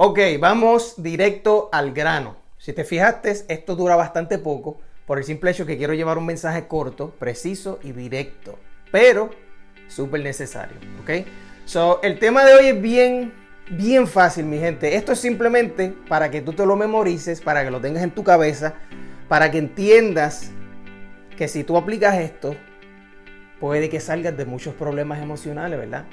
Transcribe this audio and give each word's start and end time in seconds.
Ok, 0.00 0.20
vamos 0.38 1.02
directo 1.02 1.70
al 1.72 1.92
grano. 1.92 2.36
Si 2.56 2.72
te 2.72 2.84
fijaste, 2.84 3.32
esto 3.48 3.74
dura 3.74 3.96
bastante 3.96 4.38
poco 4.38 4.78
por 5.04 5.18
el 5.18 5.24
simple 5.24 5.50
hecho 5.50 5.66
que 5.66 5.76
quiero 5.76 5.92
llevar 5.92 6.18
un 6.18 6.26
mensaje 6.26 6.68
corto, 6.68 7.10
preciso 7.18 7.80
y 7.82 7.90
directo, 7.90 8.60
pero 8.92 9.30
súper 9.88 10.20
necesario, 10.20 10.76
¿ok? 11.02 11.26
So, 11.64 11.98
el 12.04 12.20
tema 12.20 12.44
de 12.44 12.54
hoy 12.54 12.66
es 12.66 12.80
bien, 12.80 13.34
bien 13.70 14.06
fácil, 14.06 14.44
mi 14.44 14.60
gente. 14.60 14.94
Esto 14.94 15.10
es 15.10 15.18
simplemente 15.18 15.92
para 16.08 16.30
que 16.30 16.42
tú 16.42 16.52
te 16.52 16.64
lo 16.64 16.76
memorices, 16.76 17.40
para 17.40 17.64
que 17.64 17.72
lo 17.72 17.80
tengas 17.80 18.04
en 18.04 18.12
tu 18.12 18.22
cabeza, 18.22 18.74
para 19.26 19.50
que 19.50 19.58
entiendas 19.58 20.52
que 21.36 21.48
si 21.48 21.64
tú 21.64 21.76
aplicas 21.76 22.18
esto, 22.18 22.54
puede 23.58 23.90
que 23.90 23.98
salgas 23.98 24.36
de 24.36 24.44
muchos 24.44 24.74
problemas 24.74 25.20
emocionales, 25.20 25.76
¿verdad? 25.76 26.04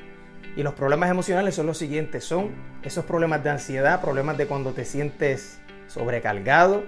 Y 0.55 0.63
los 0.63 0.73
problemas 0.73 1.09
emocionales 1.09 1.55
son 1.55 1.65
los 1.65 1.77
siguientes, 1.77 2.23
son 2.23 2.51
esos 2.81 3.03
problemas 3.03 3.43
de 3.43 3.49
ansiedad, 3.49 3.99
problemas 3.99 4.37
de 4.37 4.47
cuando 4.47 4.71
te 4.71 4.85
sientes 4.85 5.59
sobrecargado, 5.87 6.83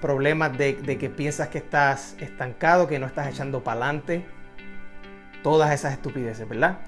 problemas 0.00 0.56
de, 0.56 0.76
que 0.76 1.10
piensas 1.10 1.48
que 1.48 1.58
estás 1.58 2.16
estancado, 2.20 2.86
que 2.86 2.98
no 2.98 3.06
estás 3.06 3.28
echando 3.28 3.64
para 3.64 3.82
adelante, 3.82 4.24
todas 5.42 5.72
esas 5.72 5.92
estupideces, 5.94 6.48
¿verdad? 6.48 6.78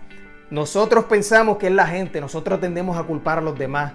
Nosotros 0.51 1.07
pensamos 1.07 1.59
que 1.59 1.67
es 1.67 1.73
la 1.73 1.87
gente, 1.87 2.21
nosotros 2.21 2.61
tendemos 2.61 2.97
a 2.97 3.03
culpar 3.03 3.39
a 3.39 3.41
los 3.41 3.59
demás. 3.59 3.93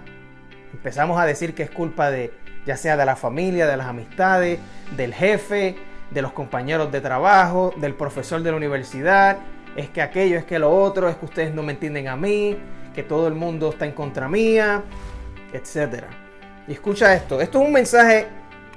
Empezamos 0.72 1.18
a 1.18 1.24
decir 1.24 1.54
que 1.54 1.62
es 1.62 1.70
culpa 1.70 2.10
de, 2.10 2.32
ya 2.66 2.76
sea 2.76 2.96
de 2.96 3.06
la 3.06 3.16
familia, 3.16 3.66
de 3.66 3.76
las 3.76 3.86
amistades, 3.86 4.58
del 4.96 5.14
jefe, 5.14 5.76
de 6.10 6.22
los 6.22 6.32
compañeros 6.32 6.90
de 6.92 7.00
trabajo, 7.00 7.72
del 7.76 7.94
profesor 7.94 8.42
de 8.42 8.50
la 8.50 8.56
universidad, 8.56 9.38
es 9.76 9.88
que 9.90 10.02
aquello, 10.02 10.38
es 10.38 10.44
que 10.44 10.58
lo 10.58 10.70
otro, 10.70 11.08
es 11.08 11.16
que 11.16 11.24
ustedes 11.24 11.54
no 11.54 11.62
me 11.62 11.72
entienden 11.72 12.08
a 12.08 12.16
mí, 12.16 12.56
que 12.94 13.02
todo 13.02 13.28
el 13.28 13.34
mundo 13.34 13.70
está 13.70 13.86
en 13.86 13.92
contra 13.92 14.28
mía, 14.28 14.82
etc. 15.52 16.04
Y 16.66 16.72
escucha 16.72 17.14
esto, 17.14 17.40
esto 17.40 17.60
es 17.60 17.66
un 17.66 17.72
mensaje 17.72 18.26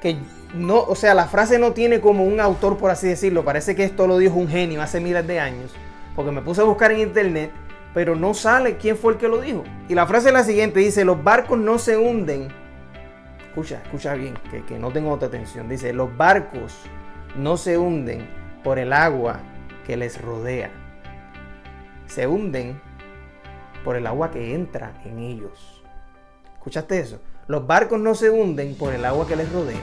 que 0.01 0.17
no, 0.53 0.79
o 0.79 0.95
sea, 0.95 1.13
la 1.13 1.25
frase 1.25 1.57
no 1.57 1.71
tiene 1.71 2.01
como 2.01 2.23
un 2.23 2.39
autor, 2.39 2.77
por 2.77 2.91
así 2.91 3.07
decirlo, 3.07 3.45
parece 3.45 3.75
que 3.75 3.83
esto 3.83 4.07
lo 4.07 4.17
dijo 4.17 4.35
un 4.35 4.47
genio 4.47 4.81
hace 4.81 4.99
miles 4.99 5.25
de 5.25 5.39
años, 5.39 5.73
porque 6.15 6.31
me 6.31 6.41
puse 6.41 6.61
a 6.61 6.65
buscar 6.65 6.91
en 6.91 6.99
internet, 6.99 7.51
pero 7.93 8.15
no 8.15 8.33
sale 8.33 8.77
quién 8.77 8.97
fue 8.97 9.13
el 9.13 9.19
que 9.19 9.27
lo 9.27 9.41
dijo. 9.41 9.63
Y 9.89 9.95
la 9.95 10.05
frase 10.05 10.27
es 10.27 10.33
la 10.33 10.43
siguiente, 10.43 10.79
dice, 10.79 11.05
los 11.05 11.23
barcos 11.23 11.57
no 11.57 11.77
se 11.77 11.97
hunden. 11.97 12.49
Escucha, 13.49 13.81
escucha 13.83 14.13
bien, 14.13 14.35
que, 14.49 14.63
que 14.63 14.79
no 14.79 14.91
tengo 14.91 15.11
otra 15.11 15.27
atención. 15.27 15.67
Dice, 15.67 15.93
los 15.93 16.15
barcos 16.15 16.77
no 17.35 17.57
se 17.57 17.77
hunden 17.77 18.29
por 18.63 18.79
el 18.79 18.93
agua 18.93 19.39
que 19.85 19.97
les 19.97 20.21
rodea 20.21 20.80
se 22.11 22.27
hunden 22.27 22.77
por 23.85 23.95
el 23.95 24.05
agua 24.05 24.31
que 24.31 24.53
entra 24.53 24.99
en 25.05 25.19
ellos. 25.19 25.81
¿Escuchaste 26.55 26.99
eso? 26.99 27.21
Los 27.47 27.65
barcos 27.65 28.01
no 28.01 28.15
se 28.15 28.29
hunden 28.29 28.75
por 28.75 28.93
el 28.93 29.05
agua 29.05 29.25
que 29.25 29.37
les 29.37 29.49
rodea. 29.49 29.79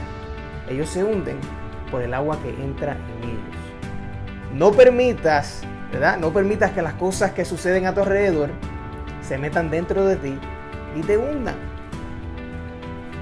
Ellos 0.69 0.89
se 0.89 1.03
hunden 1.03 1.39
por 1.89 2.03
el 2.03 2.13
agua 2.13 2.37
que 2.43 2.49
entra 2.49 2.91
en 2.91 3.29
ellos. 3.29 4.53
No 4.53 4.71
permitas, 4.71 5.63
¿verdad? 5.91 6.19
No 6.19 6.31
permitas 6.31 6.71
que 6.71 6.83
las 6.83 6.93
cosas 6.93 7.31
que 7.31 7.45
suceden 7.45 7.87
a 7.87 7.95
tu 7.95 8.01
alrededor 8.01 8.51
se 9.21 9.39
metan 9.39 9.71
dentro 9.71 10.05
de 10.05 10.15
ti 10.17 10.37
y 10.95 11.01
te 11.01 11.17
hundan. 11.17 11.55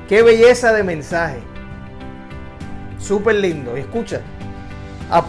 Qué 0.10 0.22
belleza 0.22 0.74
de 0.74 0.84
mensaje. 0.84 1.40
Súper 3.00 3.36
lindo. 3.36 3.78
Escucha, 3.78 4.20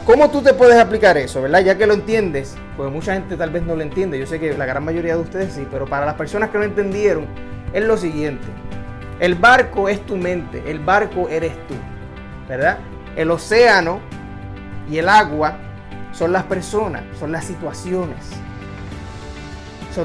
¿Cómo 0.05 0.29
tú 0.29 0.43
te 0.43 0.55
puedes 0.55 0.77
aplicar 0.77 1.17
eso, 1.19 1.41
verdad? 1.41 1.61
Ya 1.61 1.79
que 1.79 1.87
lo 1.87 1.95
entiendes, 1.95 2.57
pues 2.77 2.91
mucha 2.91 3.15
gente 3.15 3.37
tal 3.37 3.51
vez 3.51 3.63
no 3.63 3.77
lo 3.77 3.83
entiende. 3.83 4.19
Yo 4.19 4.27
sé 4.27 4.41
que 4.41 4.59
la 4.59 4.67
gran 4.67 4.85
mayoría 4.85 5.15
de 5.15 5.23
ustedes 5.23 5.53
sí, 5.53 5.69
pero 5.71 5.87
para 5.87 6.05
las 6.05 6.17
personas 6.17 6.51
que 6.51 6.59
no 6.59 6.65
entendieron, 6.65 7.27
es 7.73 7.85
lo 7.85 7.97
siguiente. 7.97 8.47
El 9.21 9.37
barco 9.37 9.89
es 9.89 10.05
tu 10.05 10.17
mente, 10.17 10.65
el 10.69 10.81
barco 10.81 11.29
eres 11.29 11.53
tú, 11.69 11.75
¿verdad? 12.49 12.79
El 13.15 13.31
océano 13.31 14.01
y 14.91 14.99
el 14.99 15.09
agua 15.09 15.59
son 16.13 16.33
las 16.33 16.43
personas, 16.45 17.03
son 17.19 17.31
las 17.31 17.45
situaciones. 17.45 18.19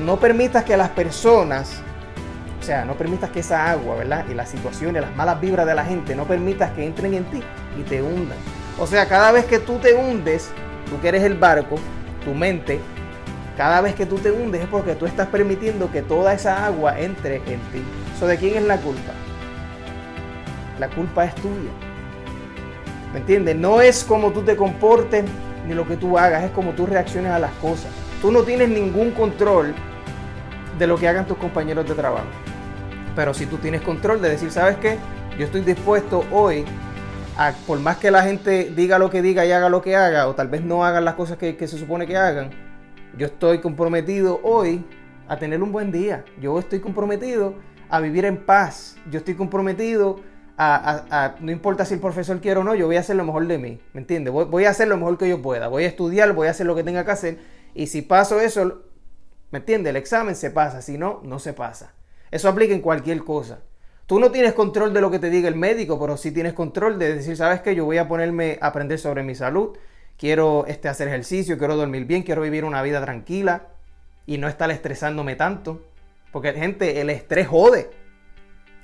no 0.01 0.19
permitas 0.19 0.63
que 0.63 0.75
las 0.75 0.89
personas, 0.89 1.81
o 2.59 2.63
sea, 2.63 2.85
no 2.85 2.94
permitas 2.94 3.29
que 3.29 3.41
esa 3.41 3.72
agua, 3.72 3.95
¿verdad? 3.95 4.25
Y 4.29 4.33
las 4.33 4.50
situaciones, 4.50 5.01
las 5.01 5.16
malas 5.16 5.39
vibras 5.39 5.66
de 5.66 5.75
la 5.75 5.85
gente, 5.85 6.16
no 6.16 6.25
permitas 6.25 6.72
que 6.72 6.85
entren 6.85 7.13
en 7.13 7.25
ti 7.25 7.44
y 7.79 7.83
te 7.83 8.01
hundan. 8.01 8.38
O 8.79 8.88
sea, 8.88 9.07
cada 9.07 9.31
vez 9.31 9.45
que 9.45 9.59
tú 9.59 9.78
te 9.78 9.94
hundes, 9.94 10.50
tú 10.89 11.00
que 11.00 11.09
eres 11.09 11.23
el 11.23 11.35
barco, 11.35 11.75
tu 12.25 12.34
mente, 12.34 12.79
cada 13.56 13.81
vez 13.81 13.94
que 13.94 14.06
tú 14.06 14.16
te 14.16 14.31
hundes 14.31 14.61
es 14.61 14.67
porque 14.67 14.95
tú 14.95 15.06
estás 15.06 15.28
permitiendo 15.28 15.91
que 15.91 16.01
toda 16.01 16.34
esa 16.34 16.66
agua 16.66 17.00
entre 17.00 17.35
en 17.35 17.59
ti. 17.72 17.83
So, 18.19 18.25
¿De 18.25 18.38
quién 18.38 18.57
es 18.57 18.63
la 18.63 18.78
culpa? 18.78 19.13
La 20.79 20.89
culpa 20.89 21.25
es 21.25 21.35
tuya. 21.35 21.72
¿Me 23.13 23.19
entiendes? 23.19 23.56
No 23.56 23.79
es 23.79 24.03
como 24.03 24.31
tú 24.31 24.41
te 24.41 24.56
comportes 24.56 25.23
ni 25.67 25.75
lo 25.75 25.88
que 25.88 25.95
tú 25.95 26.17
hagas, 26.17 26.44
es 26.44 26.51
como 26.51 26.72
tú 26.72 26.88
reacciones 26.88 27.31
a 27.31 27.38
las 27.38 27.51
cosas. 27.53 27.91
Tú 28.22 28.31
no 28.31 28.41
tienes 28.41 28.69
ningún 28.69 29.12
control 29.12 29.75
de 30.79 30.88
lo 30.88 30.97
que 30.97 31.07
hagan 31.07 31.28
tus 31.28 31.38
compañeros 31.38 31.88
de 31.88 31.94
trabajo. 31.94 32.25
Pero 33.16 33.35
si 33.35 33.45
tú 33.45 33.57
tienes 33.57 33.81
control 33.81 34.19
de 34.19 34.29
decir, 34.29 34.51
¿sabes 34.51 34.78
qué? 34.78 34.97
Yo 35.38 35.45
estoy 35.45 35.62
dispuesto 35.62 36.25
hoy 36.31 36.66
por 37.66 37.79
más 37.79 37.97
que 37.97 38.11
la 38.11 38.23
gente 38.23 38.71
diga 38.75 38.99
lo 38.99 39.09
que 39.09 39.21
diga 39.21 39.45
y 39.45 39.51
haga 39.51 39.69
lo 39.69 39.81
que 39.81 39.95
haga, 39.95 40.27
o 40.27 40.35
tal 40.35 40.47
vez 40.49 40.63
no 40.63 40.85
hagan 40.85 41.05
las 41.05 41.16
cosas 41.16 41.38
que, 41.38 41.55
se 41.67 41.77
supone 41.77 42.05
que 42.05 42.16
hagan, 42.16 42.51
yo 43.17 43.27
estoy 43.27 43.59
comprometido 43.59 44.39
hoy 44.44 44.85
a 45.27 45.38
tener 45.38 45.61
un 45.61 45.71
buen 45.71 45.91
día. 45.91 46.23
Yo 46.41 46.59
estoy 46.59 46.79
comprometido 46.79 47.55
a 47.89 47.99
vivir 47.99 48.25
en 48.25 48.38
paz. 48.38 48.97
Yo 49.09 49.19
estoy 49.19 49.35
comprometido 49.35 50.19
a, 50.57 51.35
no 51.39 51.51
importa 51.51 51.85
si 51.85 51.95
el 51.95 51.99
profesor 51.99 52.39
quiere 52.39 52.59
o 52.59 52.63
no, 52.63 52.75
yo 52.75 52.85
voy 52.85 52.97
a 52.97 52.99
hacer 52.99 53.16
lo 53.16 53.23
mejor 53.23 53.47
de 53.47 53.57
mí. 53.57 53.79
¿Me 53.94 54.01
entiendes? 54.01 54.33
Voy, 54.33 54.45
voy, 54.45 54.65
a 54.65 54.69
hacer 54.69 54.88
lo 54.88 54.97
mejor 54.97 55.17
que 55.17 55.27
yo 55.27 55.41
pueda. 55.41 55.67
Voy 55.67 55.85
a 55.85 55.88
estudiar, 55.88 56.33
voy 56.33 56.47
a 56.47 56.51
hacer 56.51 56.65
lo 56.65 56.75
que 56.75 56.83
tenga 56.83 57.03
que 57.05 57.11
hacer. 57.11 57.39
Y 57.73 57.88
si 57.88 58.01
paso 58.03 58.39
eso, 58.39 58.83
¿me 59.51 59.59
entiendes? 59.59 59.91
El 59.91 59.97
examen 59.97 60.35
se 60.35 60.51
pasa. 60.51 60.81
Si 60.81 60.97
no, 60.97 61.21
no 61.23 61.39
se 61.39 61.53
pasa. 61.53 61.94
Eso 62.31 62.50
aplica 62.50 62.73
en 62.73 62.81
cualquier 62.81 63.23
cosa. 63.23 63.59
Tú 64.05 64.19
no 64.19 64.31
tienes 64.31 64.53
control 64.53 64.93
de 64.93 64.99
lo 64.99 65.09
que 65.09 65.19
te 65.19 65.29
diga 65.29 65.47
el 65.47 65.55
médico, 65.55 65.97
pero 65.97 66.17
sí 66.17 66.31
tienes 66.31 66.53
control 66.53 66.99
de 66.99 67.15
decir, 67.15 67.37
¿sabes 67.37 67.61
qué? 67.61 67.73
Yo 67.73 67.85
voy 67.85 67.97
a 67.97 68.07
ponerme 68.07 68.57
a 68.61 68.67
aprender 68.67 68.99
sobre 68.99 69.23
mi 69.23 69.33
salud, 69.33 69.77
quiero 70.17 70.65
este, 70.67 70.89
hacer 70.89 71.07
ejercicio, 71.07 71.57
quiero 71.57 71.77
dormir 71.77 72.05
bien, 72.05 72.23
quiero 72.23 72.41
vivir 72.41 72.65
una 72.65 72.81
vida 72.81 73.01
tranquila 73.01 73.67
y 74.25 74.37
no 74.37 74.49
estar 74.49 74.69
estresándome 74.71 75.37
tanto. 75.37 75.81
Porque, 76.33 76.51
gente, 76.51 76.99
el 76.99 77.09
estrés 77.09 77.47
jode. 77.47 77.91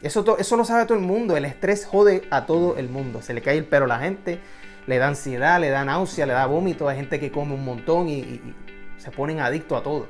Eso, 0.01 0.37
eso 0.37 0.55
lo 0.55 0.63
sabe 0.63 0.85
todo 0.85 0.97
el 0.97 1.03
mundo. 1.03 1.35
El 1.35 1.43
estrés 1.43 1.85
jode 1.85 2.23
a 2.31 2.45
todo 2.45 2.77
el 2.77 2.87
mundo. 2.87 3.21
Se 3.21 3.33
le 3.33 3.41
cae 3.41 3.57
el 3.57 3.65
pelo 3.65 3.85
a 3.85 3.89
la 3.89 3.99
gente, 3.99 4.39
le 4.87 4.97
da 4.99 5.09
ansiedad, 5.09 5.59
le 5.59 5.69
da 5.69 5.83
náusea, 5.83 6.27
le 6.27 6.33
da 6.33 6.45
vómito. 6.45 6.87
Hay 6.87 6.95
gente 6.95 7.19
que 7.19 7.29
come 7.29 7.55
un 7.55 7.65
montón 7.65 8.07
y, 8.07 8.19
y 8.19 8.55
se 8.97 9.11
ponen 9.11 9.41
adictos 9.41 9.81
a 9.81 9.83
todo 9.83 10.07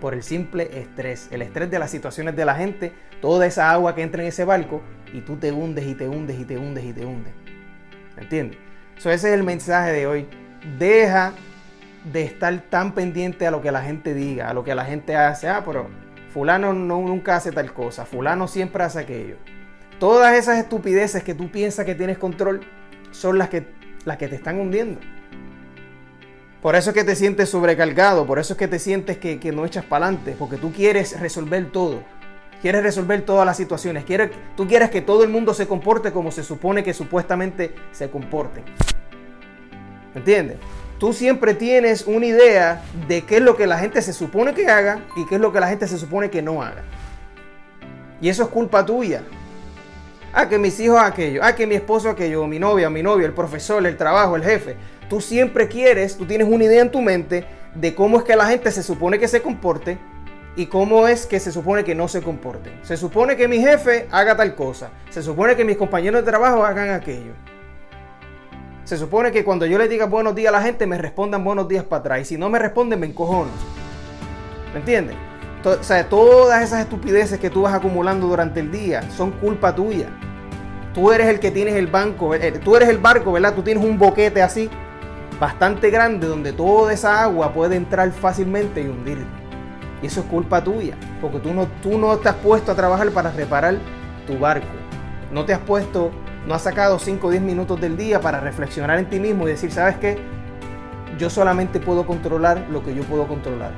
por 0.00 0.14
el 0.14 0.22
simple 0.22 0.70
estrés. 0.80 1.28
El 1.30 1.42
estrés 1.42 1.70
de 1.70 1.78
las 1.78 1.90
situaciones 1.90 2.36
de 2.36 2.44
la 2.44 2.54
gente, 2.54 2.92
toda 3.20 3.46
esa 3.46 3.70
agua 3.70 3.94
que 3.94 4.02
entra 4.02 4.22
en 4.22 4.28
ese 4.28 4.44
barco 4.44 4.82
y 5.12 5.20
tú 5.20 5.36
te 5.36 5.52
hundes 5.52 5.86
y 5.86 5.94
te 5.94 6.08
hundes 6.08 6.38
y 6.38 6.44
te 6.44 6.58
hundes 6.58 6.84
y 6.84 6.92
te 6.92 7.04
hundes. 7.04 7.32
¿Me 8.16 8.22
entiendes? 8.22 8.58
ese 8.96 9.12
es 9.12 9.24
el 9.24 9.44
mensaje 9.44 9.92
de 9.92 10.06
hoy. 10.06 10.26
Deja 10.78 11.32
de 12.12 12.24
estar 12.24 12.58
tan 12.68 12.94
pendiente 12.94 13.46
a 13.46 13.50
lo 13.50 13.60
que 13.62 13.70
la 13.70 13.82
gente 13.82 14.14
diga, 14.14 14.48
a 14.48 14.54
lo 14.54 14.64
que 14.64 14.74
la 14.74 14.84
gente 14.84 15.16
hace. 15.16 15.48
Ah, 15.48 15.62
pero 15.64 15.88
fulano 16.32 16.72
no, 16.72 17.00
nunca 17.00 17.36
hace 17.36 17.52
tal 17.52 17.72
cosa, 17.72 18.04
fulano 18.04 18.48
siempre 18.48 18.82
hace 18.82 19.00
aquello. 19.00 19.36
Todas 19.98 20.36
esas 20.36 20.58
estupideces 20.58 21.22
que 21.22 21.34
tú 21.34 21.50
piensas 21.50 21.84
que 21.84 21.94
tienes 21.94 22.18
control 22.18 22.60
son 23.10 23.38
las 23.38 23.48
que, 23.48 23.66
las 24.04 24.16
que 24.16 24.28
te 24.28 24.36
están 24.36 24.60
hundiendo. 24.60 25.00
Por 26.62 26.74
eso 26.74 26.90
es 26.90 26.94
que 26.94 27.04
te 27.04 27.14
sientes 27.14 27.50
sobrecargado, 27.50 28.26
por 28.26 28.38
eso 28.40 28.54
es 28.54 28.58
que 28.58 28.66
te 28.66 28.80
sientes 28.80 29.18
que, 29.18 29.52
no 29.52 29.64
echas 29.64 29.84
para 29.84 30.06
adelante, 30.06 30.34
porque 30.36 30.56
tú 30.56 30.72
quieres 30.72 31.18
resolver 31.20 31.70
todo. 31.70 32.02
Quieres 32.60 32.82
resolver 32.82 33.22
todas 33.22 33.46
las 33.46 33.56
situaciones. 33.56 34.04
Quieres, 34.04 34.30
tú 34.56 34.66
quieres 34.66 34.90
que 34.90 35.00
todo 35.00 35.22
el 35.22 35.28
mundo 35.28 35.54
se 35.54 35.68
comporte 35.68 36.10
como 36.10 36.32
se 36.32 36.42
supone 36.42 36.82
que 36.82 36.92
supuestamente 36.92 37.72
se 37.92 38.10
comporten. 38.10 38.64
¿Me 40.12 40.18
entiendes? 40.18 40.56
Tú 40.98 41.12
siempre 41.12 41.54
tienes 41.54 42.04
una 42.08 42.26
idea 42.26 42.82
de 43.06 43.22
qué 43.22 43.36
es 43.36 43.42
lo 43.42 43.56
que 43.56 43.68
la 43.68 43.78
gente 43.78 44.02
se 44.02 44.12
supone 44.12 44.52
que 44.54 44.66
haga 44.66 45.04
y 45.14 45.24
qué 45.26 45.36
es 45.36 45.40
lo 45.40 45.52
que 45.52 45.60
la 45.60 45.68
gente 45.68 45.86
se 45.86 45.96
supone 45.96 46.28
que 46.28 46.42
no 46.42 46.60
haga. 46.60 46.82
Y 48.20 48.28
eso 48.28 48.42
es 48.42 48.48
culpa 48.48 48.84
tuya. 48.84 49.22
Ah, 50.32 50.48
que 50.48 50.58
mis 50.58 50.80
hijos 50.80 51.00
aquello. 51.00 51.40
Ah, 51.44 51.54
que 51.54 51.68
mi 51.68 51.76
esposo 51.76 52.10
aquello. 52.10 52.44
Mi 52.48 52.58
novia, 52.58 52.90
mi 52.90 53.04
novio, 53.04 53.24
el 53.24 53.32
profesor, 53.32 53.86
el 53.86 53.96
trabajo, 53.96 54.34
el 54.34 54.42
jefe 54.42 54.76
tú 55.08 55.20
siempre 55.20 55.68
quieres, 55.68 56.16
tú 56.16 56.26
tienes 56.26 56.48
una 56.48 56.64
idea 56.64 56.82
en 56.82 56.90
tu 56.90 57.00
mente 57.00 57.46
de 57.74 57.94
cómo 57.94 58.18
es 58.18 58.24
que 58.24 58.36
la 58.36 58.46
gente 58.46 58.70
se 58.70 58.82
supone 58.82 59.18
que 59.18 59.28
se 59.28 59.42
comporte 59.42 59.98
y 60.56 60.66
cómo 60.66 61.06
es 61.06 61.26
que 61.26 61.38
se 61.38 61.52
supone 61.52 61.84
que 61.84 61.94
no 61.94 62.08
se 62.08 62.22
comporte. 62.22 62.72
Se 62.82 62.96
supone 62.96 63.36
que 63.36 63.46
mi 63.46 63.58
jefe 63.58 64.08
haga 64.10 64.36
tal 64.36 64.54
cosa. 64.54 64.90
Se 65.10 65.22
supone 65.22 65.54
que 65.54 65.64
mis 65.64 65.76
compañeros 65.76 66.24
de 66.24 66.30
trabajo 66.30 66.64
hagan 66.64 66.90
aquello. 66.90 67.32
Se 68.84 68.96
supone 68.96 69.30
que 69.30 69.44
cuando 69.44 69.66
yo 69.66 69.78
le 69.78 69.86
diga 69.86 70.06
buenos 70.06 70.34
días 70.34 70.48
a 70.48 70.58
la 70.58 70.62
gente 70.62 70.86
me 70.86 70.98
respondan 70.98 71.44
buenos 71.44 71.68
días 71.68 71.84
para 71.84 72.00
atrás. 72.00 72.20
Y 72.22 72.24
si 72.24 72.38
no 72.38 72.48
me 72.48 72.58
responden 72.58 72.98
me 72.98 73.06
encojono. 73.06 73.50
¿Me 74.72 74.80
entiendes? 74.80 75.16
o 75.64 75.82
sea, 75.82 76.08
todas 76.08 76.62
esas 76.62 76.80
estupideces 76.80 77.38
que 77.38 77.50
tú 77.50 77.62
vas 77.62 77.74
acumulando 77.74 78.26
durante 78.26 78.60
el 78.60 78.70
día 78.70 79.02
son 79.10 79.32
culpa 79.32 79.74
tuya. 79.74 80.08
Tú 80.94 81.12
eres 81.12 81.28
el 81.28 81.38
que 81.40 81.50
tienes 81.50 81.74
el 81.74 81.86
banco, 81.86 82.34
eh, 82.34 82.52
tú 82.64 82.76
eres 82.76 82.88
el 82.88 82.98
barco, 82.98 83.32
¿verdad? 83.32 83.54
Tú 83.54 83.62
tienes 83.62 83.84
un 83.84 83.98
boquete 83.98 84.42
así, 84.42 84.70
bastante 85.40 85.90
grande, 85.90 86.26
donde 86.26 86.52
toda 86.52 86.92
esa 86.92 87.22
agua 87.22 87.52
puede 87.52 87.76
entrar 87.76 88.10
fácilmente 88.12 88.82
y 88.82 88.88
hundirte. 88.88 89.26
Y 90.02 90.06
eso 90.06 90.20
es 90.20 90.26
culpa 90.26 90.62
tuya, 90.62 90.96
porque 91.20 91.38
tú 91.38 91.52
no, 91.52 91.66
tú 91.82 91.98
no 91.98 92.16
te 92.18 92.28
has 92.28 92.36
puesto 92.36 92.72
a 92.72 92.74
trabajar 92.74 93.10
para 93.10 93.30
reparar 93.30 93.76
tu 94.26 94.38
barco. 94.38 94.66
No 95.32 95.44
te 95.44 95.52
has 95.52 95.60
puesto, 95.60 96.10
no 96.46 96.54
has 96.54 96.62
sacado 96.62 96.98
5 96.98 97.26
o 97.26 97.30
10 97.30 97.42
minutos 97.42 97.80
del 97.80 97.96
día 97.96 98.20
para 98.20 98.40
reflexionar 98.40 98.98
en 98.98 99.06
ti 99.06 99.18
mismo 99.18 99.46
y 99.46 99.50
decir, 99.50 99.70
¿sabes 99.72 99.96
qué? 99.96 100.18
Yo 101.18 101.30
solamente 101.30 101.80
puedo 101.80 102.06
controlar 102.06 102.66
lo 102.70 102.82
que 102.82 102.94
yo 102.94 103.02
puedo 103.04 103.26
controlar. 103.26 103.72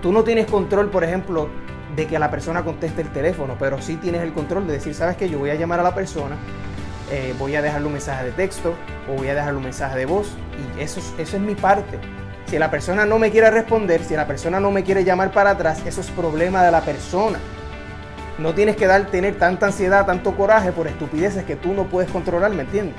Tú 0.00 0.12
no 0.12 0.24
tienes 0.24 0.46
control, 0.46 0.90
por 0.90 1.04
ejemplo, 1.04 1.48
de 1.94 2.06
que 2.06 2.18
la 2.18 2.30
persona 2.30 2.64
conteste 2.64 3.02
el 3.02 3.08
teléfono, 3.08 3.56
pero 3.58 3.80
sí 3.80 3.96
tienes 3.96 4.22
el 4.22 4.32
control 4.32 4.66
de 4.66 4.74
decir, 4.74 4.94
¿sabes 4.94 5.16
qué? 5.16 5.28
Yo 5.28 5.38
voy 5.38 5.50
a 5.50 5.54
llamar 5.54 5.80
a 5.80 5.82
la 5.82 5.94
persona, 5.94 6.36
eh, 7.14 7.32
voy 7.38 7.54
a 7.54 7.62
dejarle 7.62 7.86
un 7.86 7.92
mensaje 7.92 8.24
de 8.24 8.32
texto 8.32 8.74
o 9.08 9.12
voy 9.12 9.28
a 9.28 9.36
dejarle 9.36 9.58
un 9.58 9.62
mensaje 9.62 9.96
de 9.96 10.04
voz 10.04 10.32
y 10.76 10.80
eso, 10.80 11.00
eso 11.16 11.36
es 11.36 11.42
mi 11.42 11.54
parte. 11.54 12.00
Si 12.46 12.58
la 12.58 12.72
persona 12.72 13.06
no 13.06 13.20
me 13.20 13.30
quiere 13.30 13.52
responder, 13.52 14.02
si 14.02 14.16
la 14.16 14.26
persona 14.26 14.58
no 14.58 14.72
me 14.72 14.82
quiere 14.82 15.04
llamar 15.04 15.30
para 15.30 15.50
atrás, 15.50 15.80
eso 15.86 16.00
es 16.00 16.10
problema 16.10 16.64
de 16.64 16.72
la 16.72 16.80
persona. 16.80 17.38
No 18.38 18.52
tienes 18.52 18.74
que 18.74 18.88
dar, 18.88 19.06
tener 19.12 19.38
tanta 19.38 19.66
ansiedad, 19.66 20.04
tanto 20.06 20.36
coraje 20.36 20.72
por 20.72 20.88
estupideces 20.88 21.44
que 21.44 21.54
tú 21.54 21.72
no 21.72 21.84
puedes 21.84 22.10
controlar, 22.10 22.50
¿me 22.50 22.62
entiendes? 22.62 22.96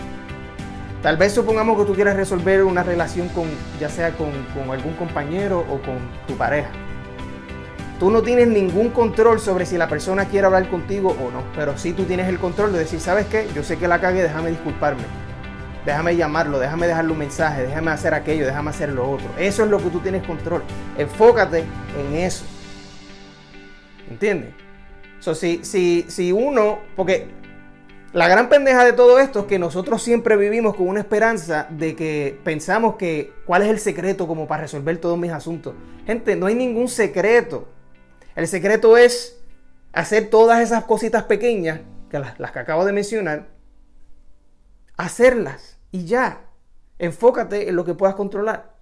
Tal 1.03 1.17
vez 1.17 1.33
supongamos 1.33 1.77
que 1.77 1.83
tú 1.83 1.94
quieras 1.94 2.15
resolver 2.15 2.63
una 2.63 2.83
relación 2.83 3.27
con, 3.29 3.50
ya 3.81 3.89
sea 3.89 4.12
con, 4.12 4.31
con 4.53 4.71
algún 4.71 4.94
compañero 4.94 5.59
o 5.59 5.81
con 5.81 6.00
tu 6.25 6.38
pareja. 6.38 6.69
Tú 8.00 8.12
no 8.12 8.21
tienes 8.21 8.47
ningún 8.50 8.89
control 8.89 9.39
sobre 9.39 9.65
si 9.65 9.77
la 9.77 9.88
persona 9.88 10.25
quiere 10.25 10.47
hablar 10.47 10.69
contigo 10.69 11.15
o 11.18 11.31
no, 11.31 11.44
pero 11.56 11.77
sí 11.77 11.94
tú 11.94 12.03
tienes 12.03 12.27
el 12.27 12.39
control 12.39 12.74
de 12.74 12.80
decir, 12.80 13.00
¿sabes 13.00 13.25
qué? 13.27 13.47
Yo 13.56 13.63
sé 13.63 13.77
que 13.77 13.88
la 13.88 14.01
cagué, 14.01 14.21
déjame 14.21 14.50
disculparme. 14.50 15.03
Déjame 15.86 16.18
llamarlo, 16.18 16.59
déjame 16.59 16.88
dejarle 16.88 17.13
un 17.13 17.19
mensaje, 17.19 17.62
déjame 17.62 17.92
hacer 17.92 18.13
aquello, 18.13 18.45
déjame 18.45 18.71
hacer 18.71 18.89
lo 18.89 19.09
otro. 19.09 19.27
Eso 19.38 19.63
es 19.63 19.69
lo 19.69 19.77
que 19.77 19.89
tú 19.89 20.00
tienes 20.00 20.27
control. 20.27 20.63
Enfócate 20.97 21.63
en 21.97 22.15
eso. 22.15 22.44
¿Entiendes? 24.09 24.50
So, 25.19 25.33
si, 25.33 25.63
si, 25.63 26.06
si 26.09 26.31
uno, 26.33 26.80
porque 26.98 27.30
la 28.12 28.27
gran 28.27 28.50
pendeja 28.50 28.83
de 28.83 28.94
todo 28.94 29.19
esto 29.19 29.41
es 29.41 29.45
que 29.45 29.59
nosotros 29.59 30.01
siempre 30.01 30.36
vivimos 30.38 30.75
con 30.75 30.88
una 30.88 31.00
esperanza 31.00 31.68
de 31.69 31.95
que 31.95 32.39
pensamos 32.44 32.95
que 32.95 33.33
cuál 33.45 33.62
es 33.62 33.69
el 33.69 33.80
secreto 33.80 34.27
como 34.27 34.48
para 34.48 34.63
resolver 34.63 34.98
todos 34.98 35.18
mis 35.18 35.31
asuntos. 35.31 35.75
Gente, 36.06 36.36
no 36.36 36.48
hay 36.48 36.56
ningún 36.56 36.88
secreto. 36.88 37.68
El 38.36 38.48
secreto 38.48 38.98
es 38.98 39.42
hacer 39.94 40.30
todas 40.30 40.62
esas 40.62 40.84
cositas 40.84 41.24
pequeñas, 41.24 41.82
que 42.10 42.20
las, 42.20 42.36
que 42.52 42.60
acabo 42.60 42.86
de 42.86 42.92
mencionar, 42.92 43.48
hacerlas 44.98 45.78
y 45.92 46.06
ya. 46.06 46.42
Enfócate 47.00 47.70
en 47.70 47.76
lo 47.76 47.86
que 47.86 47.94
puedas 47.94 48.16
controlar. 48.16 48.74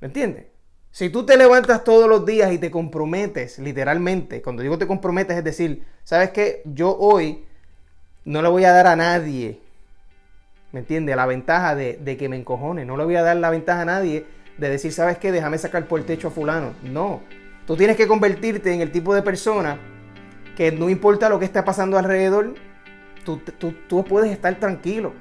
¿Me 0.00 0.08
entiendes? 0.08 0.46
Si 0.90 1.08
tú 1.08 1.24
te 1.24 1.36
levantas 1.36 1.84
todos 1.84 2.08
los 2.08 2.26
días 2.26 2.52
y 2.52 2.58
te 2.58 2.70
comprometes, 2.70 3.58
literalmente, 3.58 4.42
cuando 4.42 4.62
digo 4.62 4.76
te 4.76 4.86
comprometes 4.86 5.38
es 5.38 5.44
decir, 5.44 5.86
¿sabes 6.04 6.30
qué? 6.30 6.62
Yo 6.66 6.96
hoy 6.98 7.46
no 8.24 8.42
le 8.42 8.48
voy 8.48 8.64
a 8.64 8.72
dar 8.72 8.86
a 8.86 8.96
nadie, 8.96 9.60
¿me 10.70 10.80
entiendes? 10.80 11.16
La 11.16 11.26
ventaja 11.26 11.74
de, 11.74 12.16
que 12.18 12.28
me 12.28 12.36
encojone. 12.36 12.84
No 12.84 12.96
le 12.96 13.04
voy 13.04 13.16
a 13.16 13.22
dar 13.22 13.36
la 13.36 13.50
ventaja 13.50 13.82
a 13.82 13.86
nadie 13.86 14.26
de 14.58 14.68
decir, 14.68 14.92
¿sabes 14.92 15.18
qué? 15.18 15.32
Déjame 15.32 15.56
sacar 15.58 15.86
por 15.86 16.00
el 16.00 16.06
techo 16.06 16.28
a 16.28 16.30
fulano. 16.30 16.74
No. 16.82 17.20
Tú 17.66 17.76
tienes 17.76 17.96
que 17.96 18.06
convertirte 18.06 18.72
en 18.72 18.80
el 18.80 18.90
tipo 18.90 19.14
de 19.14 19.22
persona 19.22 19.78
que 20.56 20.72
no 20.72 20.90
importa 20.90 21.28
lo 21.28 21.38
que 21.38 21.44
esté 21.44 21.62
pasando 21.62 21.98
alrededor, 21.98 22.54
tú, 23.24 23.40
tú, 23.88 24.04
puedes 24.04 24.30
estar 24.30 24.54
tranquilo. 24.56 25.14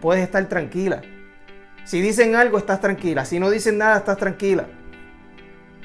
Puedes 0.00 0.22
estar 0.22 0.46
tranquila. 0.48 1.02
Si 1.84 2.00
dicen 2.00 2.34
algo, 2.36 2.58
estás 2.58 2.80
tranquila. 2.80 3.24
Si 3.24 3.38
no 3.38 3.50
dicen 3.50 3.78
nada, 3.78 3.98
estás 3.98 4.16
tranquila. 4.16 4.66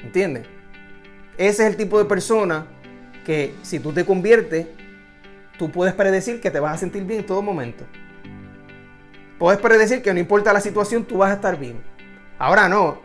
¿Entiendes? 0.02 0.46
Ese 1.36 1.62
es 1.64 1.70
el 1.70 1.76
tipo 1.76 1.98
de 1.98 2.04
persona 2.04 2.66
que 3.24 3.54
si 3.62 3.80
tú 3.80 3.92
te 3.92 4.04
conviertes, 4.04 4.66
tú 5.58 5.70
puedes 5.70 5.94
predecir 5.94 6.40
que 6.40 6.50
te 6.50 6.60
vas 6.60 6.74
a 6.74 6.78
sentir 6.78 7.04
bien 7.04 7.20
en 7.20 7.26
todo 7.26 7.42
momento. 7.42 7.84
Puedes 9.38 9.60
predecir 9.60 10.02
que 10.02 10.12
no 10.12 10.20
importa 10.20 10.52
la 10.52 10.60
situación, 10.60 11.04
tú 11.04 11.18
vas 11.18 11.30
a 11.30 11.34
estar 11.34 11.58
bien. 11.58 11.82
Ahora 12.38 12.68
no. 12.68 13.00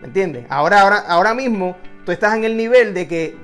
¿Me 0.00 0.06
entiendes? 0.06 0.46
Ahora, 0.48 0.80
ahora, 0.82 0.98
ahora 0.98 1.34
mismo 1.34 1.76
tú 2.10 2.14
estás 2.14 2.34
en 2.34 2.42
el 2.42 2.56
nivel 2.56 2.92
de 2.92 3.06
que 3.06 3.36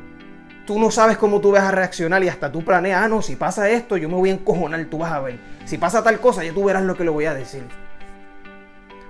tú 0.67 0.81
no 0.81 0.91
sabes 0.91 1.17
cómo 1.17 1.41
tú 1.41 1.53
vas 1.53 1.63
a 1.63 1.71
reaccionar 1.71 2.25
y 2.25 2.29
hasta 2.29 2.51
tú 2.51 2.65
planeas, 2.65 3.05
ah, 3.05 3.07
no, 3.07 3.23
si 3.23 3.37
pasa 3.37 3.71
esto, 3.71 3.97
yo 3.97 4.09
me 4.09 4.17
voy 4.17 4.31
a 4.31 4.33
encojonar, 4.33 4.85
tú 4.87 4.99
vas 4.99 5.13
a 5.13 5.21
ver. 5.21 5.39
Si 5.65 5.79
pasa 5.79 6.03
tal 6.03 6.19
cosa, 6.19 6.43
ya 6.43 6.53
tú 6.53 6.65
verás 6.65 6.83
lo 6.83 6.97
que 6.97 7.05
le 7.05 7.11
voy 7.11 7.27
a 7.27 7.35
decir. 7.35 7.63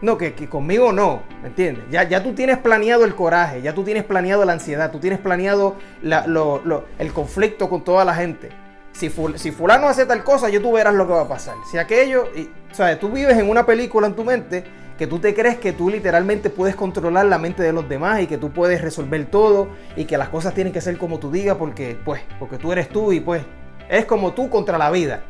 No, 0.03 0.19
que, 0.19 0.35
conmigo 0.51 0.93
no, 0.93 1.23
¿me 1.41 1.49
entiendes? 1.49 1.87
Ya, 1.91 2.03
ya 2.07 2.23
tú 2.23 2.35
tienes 2.35 2.59
planeado 2.59 3.07
el 3.07 3.15
coraje, 3.15 3.63
ya 3.63 3.75
tú 3.75 3.83
tienes 3.83 4.05
planeado 4.05 4.45
la 4.45 4.53
ansiedad, 4.53 4.91
tú 4.91 4.99
tienes 4.99 5.21
planeado 5.21 5.77
el 6.03 7.13
conflicto 7.15 7.71
con 7.71 7.83
toda 7.83 8.05
la 8.05 8.15
gente. 8.15 8.51
Si, 8.93 9.09
fulano 9.09 9.89
hace 9.89 10.05
tal 10.05 10.23
cosa, 10.23 10.51
ya 10.51 10.61
tú 10.61 10.73
verás 10.73 10.93
lo 10.93 11.07
que 11.07 11.15
va 11.15 11.23
a 11.23 11.29
pasar. 11.29 11.55
Si 11.71 11.79
aquello, 11.79 12.29
y, 12.37 12.51
sea, 12.77 12.99
tú 12.99 13.09
vives 13.11 13.37
en 13.39 13.49
una 13.49 13.65
película 13.65 14.07
en 14.07 14.15
tu 14.15 14.25
mente 14.25 14.65
que 14.99 15.07
tú 15.07 15.19
te 15.19 15.35
crees 15.35 15.57
que 15.59 15.73
tú 15.73 15.91
literalmente 15.91 16.51
puedes 16.51 16.75
controlar 16.75 17.27
la 17.27 17.39
mente 17.39 17.63
de 17.63 17.73
los 17.73 17.89
demás 17.89 18.23
y 18.23 18.27
que 18.27 18.39
tú 18.39 18.51
puedes 18.51 18.81
resolver 18.81 19.27
todo 19.27 19.69
y 19.97 20.05
que 20.05 20.17
las 20.17 20.29
cosas 20.29 20.55
tienen 20.55 20.73
que 20.73 20.81
ser 20.81 20.97
como 20.97 21.19
tú 21.19 21.31
digas 21.31 21.57
porque, 21.57 21.99
pues, 22.05 22.23
porque 22.39 22.59
tú 22.59 22.73
eres 22.73 22.89
tú 22.89 23.13
y 23.13 23.21
pues 23.21 23.43
es 23.89 24.05
como 24.05 24.33
tú 24.33 24.49
contra 24.49 24.79
la 24.79 24.91
vida. 24.91 25.23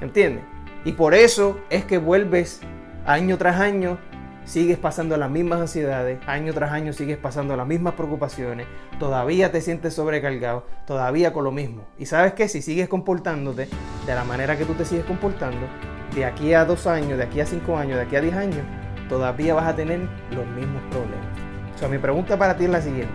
¿Entiendes? 0.00 0.44
Y 0.84 0.92
por 0.92 1.14
eso 1.14 1.58
es 1.70 1.84
que 1.84 1.98
vuelves 1.98 2.60
año 3.06 3.38
tras 3.38 3.60
año, 3.60 3.98
sigues 4.44 4.78
pasando 4.78 5.16
las 5.16 5.30
mismas 5.30 5.60
ansiedades, 5.60 6.20
año 6.26 6.52
tras 6.54 6.72
año 6.72 6.92
sigues 6.92 7.18
pasando 7.18 7.56
las 7.56 7.66
mismas 7.66 7.94
preocupaciones, 7.94 8.66
todavía 8.98 9.50
te 9.50 9.60
sientes 9.60 9.94
sobrecargado, 9.94 10.66
todavía 10.86 11.32
con 11.32 11.44
lo 11.44 11.52
mismo. 11.52 11.82
Y 11.98 12.06
sabes 12.06 12.32
que 12.34 12.48
si 12.48 12.62
sigues 12.62 12.88
comportándote 12.88 13.68
de 14.06 14.14
la 14.14 14.24
manera 14.24 14.56
que 14.56 14.64
tú 14.64 14.74
te 14.74 14.84
sigues 14.84 15.04
comportando, 15.04 15.66
de 16.14 16.24
aquí 16.24 16.54
a 16.54 16.64
dos 16.64 16.86
años, 16.86 17.18
de 17.18 17.24
aquí 17.24 17.40
a 17.40 17.46
cinco 17.46 17.76
años, 17.76 17.96
de 17.96 18.02
aquí 18.02 18.16
a 18.16 18.20
diez 18.20 18.34
años, 18.34 18.60
todavía 19.08 19.54
vas 19.54 19.66
a 19.66 19.76
tener 19.76 20.00
los 20.30 20.46
mismos 20.48 20.82
problemas. 20.90 21.26
O 21.74 21.78
sea, 21.78 21.88
mi 21.88 21.98
pregunta 21.98 22.36
para 22.36 22.56
ti 22.56 22.64
es 22.64 22.70
la 22.70 22.80
siguiente. 22.80 23.14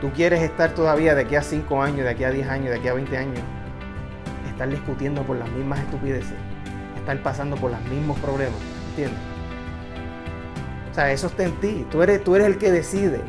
¿Tú 0.00 0.10
quieres 0.10 0.42
estar 0.42 0.72
todavía 0.72 1.14
de 1.14 1.22
aquí 1.22 1.36
a 1.36 1.42
5 1.42 1.82
años, 1.82 1.98
de 1.98 2.10
aquí 2.10 2.24
a 2.24 2.30
10 2.30 2.48
años, 2.48 2.70
de 2.70 2.76
aquí 2.76 2.88
a 2.88 2.94
20 2.94 3.16
años? 3.16 3.38
Estar 4.48 4.68
discutiendo 4.68 5.22
por 5.22 5.36
las 5.36 5.48
mismas 5.50 5.78
estupideces. 5.78 6.34
Estar 6.96 7.16
pasando 7.22 7.56
por 7.56 7.70
los 7.70 7.80
mismos 7.82 8.18
problemas. 8.18 8.58
¿Entiendes? 8.90 9.18
O 10.90 10.94
sea, 10.94 11.12
eso 11.12 11.28
está 11.28 11.44
en 11.44 11.52
ti. 11.60 11.86
Tú 11.90 12.02
eres, 12.02 12.22
tú 12.24 12.34
eres 12.34 12.48
el 12.48 12.58
que 12.58 12.70
decide. 12.70 13.20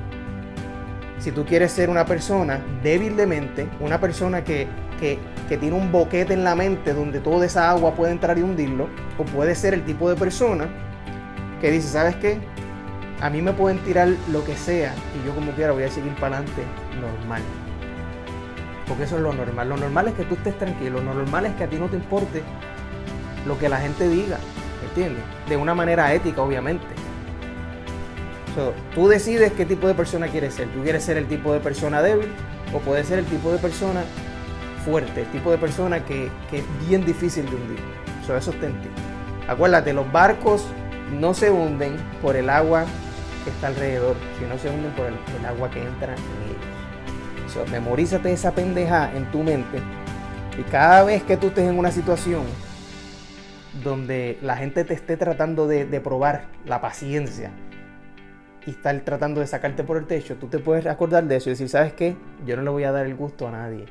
Si 1.24 1.32
tú 1.32 1.46
quieres 1.46 1.72
ser 1.72 1.90
una 1.90 2.06
persona 2.06 2.60
débil 2.84 3.16
de 3.16 3.26
mente, 3.26 3.70
una 3.80 3.98
persona 3.98 4.44
que, 4.44 4.68
que, 5.00 5.18
que 5.48 5.58
tiene 5.58 5.74
un 5.74 5.90
boquete 5.90 6.34
en 6.34 6.44
la 6.44 6.54
mente 6.54 6.94
donde 6.94 7.22
toda 7.22 7.46
esa 7.46 7.70
agua 7.70 7.96
puede 7.96 8.12
entrar 8.12 8.38
y 8.38 8.42
hundirlo, 8.42 8.90
o 9.18 9.24
puede 9.24 9.56
ser 9.56 9.74
el 9.74 9.86
tipo 9.86 10.10
de 10.10 10.18
persona 10.18 10.68
que 11.62 11.72
dice, 11.72 11.88
¿sabes 11.88 12.18
qué? 12.18 12.40
A 13.22 13.30
mí 13.30 13.42
me 13.42 13.54
pueden 13.54 13.80
tirar 13.86 14.10
lo 14.34 14.44
que 14.44 14.58
sea 14.58 14.94
y 15.16 15.26
yo 15.26 15.34
como 15.34 15.54
quiera 15.54 15.72
voy 15.72 15.84
a 15.84 15.90
seguir 15.90 16.14
para 16.16 16.40
adelante 16.40 16.62
normal. 17.00 17.42
Porque 18.86 19.04
eso 19.04 19.16
es 19.16 19.22
lo 19.22 19.32
normal. 19.32 19.70
Lo 19.70 19.78
normal 19.78 20.10
es 20.10 20.16
que 20.16 20.26
tú 20.26 20.36
estés 20.36 20.58
tranquilo. 20.58 21.02
Lo 21.02 21.14
normal 21.14 21.46
es 21.46 21.54
que 21.54 21.64
a 21.64 21.68
ti 21.70 21.78
no 21.78 21.88
te 21.88 21.96
importe 21.96 22.44
lo 23.48 23.58
que 23.58 23.70
la 23.70 23.78
gente 23.78 24.10
diga. 24.10 24.40
¿Entiendes? 24.90 25.24
De 25.48 25.56
una 25.56 25.74
manera 25.74 26.14
ética, 26.14 26.42
obviamente. 26.42 27.03
Tú 28.94 29.08
decides 29.08 29.52
qué 29.54 29.66
tipo 29.66 29.88
de 29.88 29.94
persona 29.94 30.28
quieres 30.28 30.54
ser. 30.54 30.68
Tú 30.70 30.84
quieres 30.84 31.04
ser 31.04 31.18
el 31.18 31.28
tipo 31.28 31.54
de 31.54 31.60
persona 31.60 32.02
débil 32.02 32.30
o 32.74 32.80
puedes 32.80 33.08
ser 33.08 33.20
el 33.20 33.26
tipo 33.26 33.52
de 33.52 33.58
persona 33.58 34.04
fuerte, 34.86 35.22
el 35.22 35.28
tipo 35.28 35.52
de 35.52 35.58
persona 35.58 36.04
que, 36.06 36.26
es 36.52 36.88
bien 36.88 37.06
difícil 37.06 37.46
de 37.46 37.56
hundir. 37.56 37.80
eso 38.24 38.38
está 38.38 38.66
en 38.66 38.82
ti. 38.82 38.90
Acuérdate, 39.48 39.94
los 39.94 40.10
barcos 40.12 40.66
no 41.20 41.34
se 41.34 41.50
hunden 41.52 41.98
por 42.22 42.36
el 42.36 42.50
agua 42.50 42.86
que 43.44 43.50
está 43.50 43.68
alrededor, 43.68 44.16
sino 44.40 44.58
se 44.58 44.70
hunden 44.70 44.92
por 44.94 45.06
el, 45.08 45.46
agua 45.46 45.70
que 45.70 45.82
entra 45.82 46.14
en 46.14 46.20
ellos. 46.20 47.54
So, 47.54 47.66
memorízate 47.68 48.32
esa 48.32 48.52
pendeja 48.52 49.12
en 49.16 49.30
tu 49.32 49.44
mente 49.44 49.80
y 50.58 50.64
cada 50.64 51.04
vez 51.04 51.24
que 51.24 51.38
tú 51.38 51.48
estés 51.48 51.68
en 51.68 51.78
una 51.78 51.92
situación 51.92 52.44
donde 53.84 54.38
la 54.42 54.56
gente 54.56 54.84
te 54.84 54.94
esté 54.94 55.18
tratando 55.18 55.68
de, 55.68 55.86
probar 56.00 56.46
la 56.66 56.80
paciencia 56.82 57.52
y 58.66 58.72
estar 58.72 59.00
tratando 59.02 59.42
de 59.42 59.48
sacarte 59.48 59.84
por 59.84 59.98
el 59.98 60.06
techo, 60.06 60.36
tú 60.38 60.48
te 60.48 60.60
puedes 60.60 60.86
acordar 60.86 61.26
de 61.26 61.36
eso 61.36 61.50
y 61.50 61.54
decir, 61.54 61.70
¿sabes 61.70 61.94
qué? 61.94 62.16
Yo 62.46 62.56
no 62.56 62.64
le 62.64 62.70
voy 62.70 62.84
a 62.84 62.92
dar 62.92 63.06
el 63.06 63.16
gusto 63.16 63.48
a 63.48 63.52
nadie. 63.52 63.86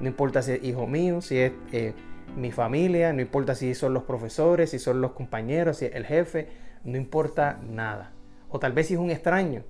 No 0.00 0.08
importa 0.08 0.42
si 0.42 0.52
es 0.52 0.64
hijo 0.64 0.86
mío, 0.86 1.20
si 1.20 1.38
es 1.38 1.52
eh, 1.72 1.94
mi 2.36 2.52
familia, 2.52 3.12
no 3.12 3.22
importa 3.22 3.54
si 3.54 3.74
son 3.74 3.94
los 3.94 4.02
profesores, 4.02 4.70
si 4.70 4.78
son 4.78 5.00
los 5.00 5.12
compañeros, 5.12 5.78
si 5.78 5.86
es 5.86 5.94
el 5.94 6.04
jefe, 6.04 6.48
no 6.84 6.96
importa 6.96 7.60
nada. 7.62 8.12
O 8.48 8.58
tal 8.58 8.72
vez 8.72 8.88
si 8.88 8.94
es 8.94 9.00
un 9.00 9.10
extraño. 9.10 9.64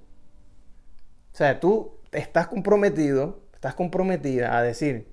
O 1.33 1.37
sea, 1.37 1.61
tú 1.61 1.99
estás 2.13 2.49
comprometido, 2.49 3.43
estás 3.55 3.75
comprometida 3.75 4.57
a 4.57 4.63
decir, 4.63 5.09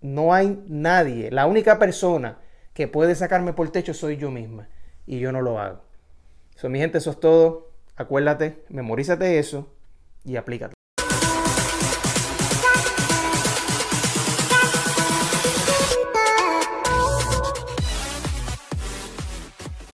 no 0.00 0.32
hay 0.32 0.62
nadie, 0.66 1.30
la 1.30 1.46
única 1.46 1.78
persona 1.78 2.38
que 2.72 2.88
puede 2.88 3.14
sacarme 3.14 3.52
por 3.52 3.66
el 3.66 3.72
techo 3.72 3.94
soy 3.94 4.16
yo 4.16 4.30
misma 4.30 4.68
y 5.06 5.18
yo 5.18 5.32
no 5.32 5.42
lo 5.42 5.58
hago. 5.58 5.82
Eso, 6.56 6.68
mi 6.68 6.78
gente, 6.78 6.98
eso 6.98 7.10
es 7.10 7.20
todo. 7.20 7.69
Acuérdate, 8.00 8.64
memorízate 8.70 9.38
eso 9.38 9.76
y 10.24 10.36
aplícate. 10.36 10.72